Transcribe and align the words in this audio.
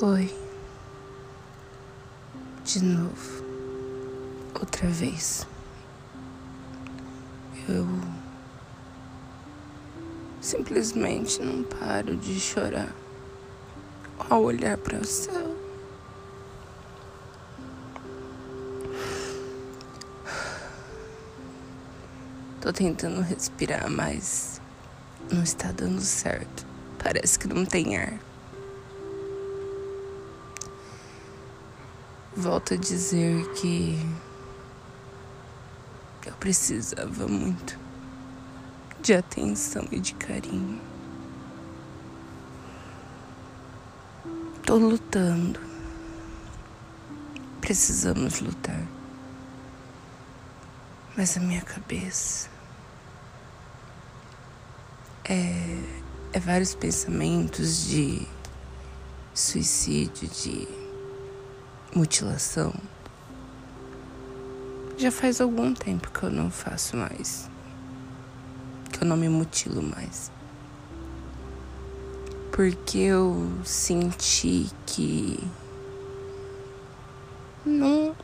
Oi. 0.00 0.34
De 2.64 2.82
novo. 2.82 3.44
Outra 4.58 4.88
vez. 4.88 5.46
Eu 7.68 7.86
simplesmente 10.40 11.40
não 11.40 11.62
paro 11.62 12.16
de 12.16 12.40
chorar 12.40 12.92
ao 14.28 14.42
olhar 14.42 14.76
para 14.78 14.98
o 14.98 15.04
céu. 15.04 15.56
Tô 22.60 22.72
tentando 22.72 23.20
respirar, 23.20 23.90
mas 23.90 24.60
não 25.30 25.42
está 25.42 25.70
dando 25.70 26.00
certo. 26.00 26.66
Parece 26.98 27.38
que 27.38 27.46
não 27.46 27.64
tem 27.64 27.96
ar. 27.96 28.31
Volto 32.34 32.72
a 32.72 32.76
dizer 32.78 33.46
que 33.52 33.98
eu 36.24 36.32
precisava 36.34 37.28
muito 37.28 37.78
de 39.02 39.12
atenção 39.12 39.86
e 39.90 40.00
de 40.00 40.14
carinho. 40.14 40.80
Tô 44.64 44.76
lutando. 44.76 45.60
Precisamos 47.60 48.40
lutar. 48.40 48.80
Mas 51.14 51.36
a 51.36 51.40
minha 51.40 51.60
cabeça 51.60 52.48
é, 55.26 55.78
é 56.32 56.40
vários 56.40 56.74
pensamentos 56.74 57.84
de 57.88 58.26
suicídio, 59.34 60.28
de 60.28 60.81
mutilação. 61.94 62.72
Já 64.96 65.10
faz 65.10 65.40
algum 65.40 65.74
tempo 65.74 66.10
que 66.10 66.22
eu 66.22 66.30
não 66.30 66.50
faço 66.50 66.96
mais. 66.96 67.50
Que 68.90 69.02
eu 69.02 69.06
não 69.06 69.16
me 69.16 69.28
mutilo 69.28 69.82
mais. 69.82 70.30
Porque 72.50 72.98
eu 72.98 73.50
senti 73.64 74.70
que 74.86 75.38
não 77.64 78.14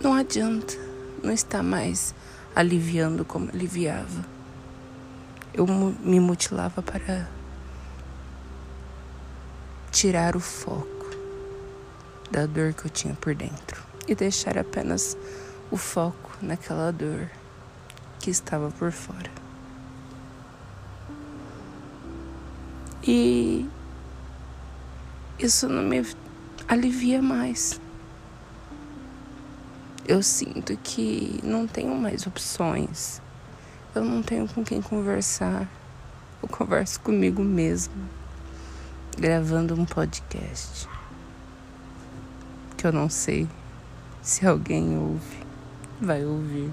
não 0.00 0.14
adianta, 0.14 0.74
não 1.22 1.32
está 1.32 1.60
mais 1.62 2.14
aliviando 2.54 3.24
como 3.24 3.50
aliviava. 3.50 4.24
Eu 5.52 5.66
me 5.66 6.20
mutilava 6.20 6.80
para 6.80 7.28
tirar 9.90 10.36
o 10.36 10.40
foco 10.40 10.97
da 12.30 12.46
dor 12.46 12.72
que 12.72 12.86
eu 12.86 12.90
tinha 12.90 13.14
por 13.14 13.34
dentro 13.34 13.82
e 14.06 14.14
deixar 14.14 14.58
apenas 14.58 15.16
o 15.70 15.76
foco 15.76 16.30
naquela 16.40 16.90
dor 16.90 17.30
que 18.18 18.30
estava 18.30 18.70
por 18.70 18.90
fora. 18.90 19.30
E 23.02 23.68
isso 25.38 25.68
não 25.68 25.82
me 25.82 26.04
alivia 26.66 27.22
mais. 27.22 27.80
Eu 30.06 30.22
sinto 30.22 30.76
que 30.78 31.38
não 31.42 31.66
tenho 31.66 31.94
mais 31.94 32.26
opções. 32.26 33.20
Eu 33.94 34.04
não 34.04 34.22
tenho 34.22 34.48
com 34.48 34.64
quem 34.64 34.80
conversar. 34.80 35.68
Eu 36.42 36.48
converso 36.48 37.00
comigo 37.00 37.42
mesmo, 37.42 38.08
gravando 39.16 39.74
um 39.74 39.84
podcast 39.84 40.88
que 42.78 42.86
eu 42.86 42.92
não 42.92 43.10
sei 43.10 43.48
se 44.22 44.46
alguém 44.46 44.96
ouve, 44.96 45.44
vai 46.00 46.24
ouvir. 46.24 46.70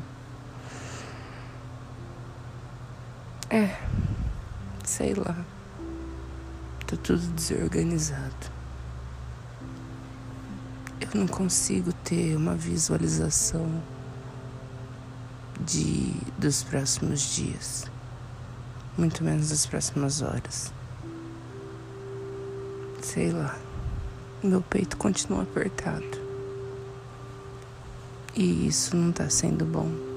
É, 3.50 3.76
sei 4.84 5.16
lá. 5.16 5.36
Tá 6.86 6.96
tudo 7.02 7.26
desorganizado. 7.34 8.52
Eu 11.02 11.20
não 11.20 11.28
consigo 11.28 11.92
ter 11.92 12.36
uma 12.36 12.54
visualização 12.54 13.82
de 15.60 16.14
dos 16.38 16.62
próximos 16.62 17.22
dias, 17.36 17.86
muito 18.96 19.24
menos 19.24 19.50
das 19.50 19.66
próximas 19.66 20.22
horas. 20.22 20.72
Sei 23.02 23.32
lá. 23.32 23.65
Meu 24.44 24.62
peito 24.62 24.98
continua 24.98 25.44
apertado. 25.44 26.26
E 28.36 28.68
isso 28.68 28.96
não 28.96 29.12
tá 29.12 29.30
sendo 29.30 29.66
bom. 29.66 30.15